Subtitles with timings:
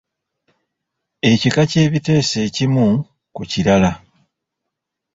[1.31, 2.85] Ekika ky'ebiteeso ekimu
[3.35, 3.91] ku kirala.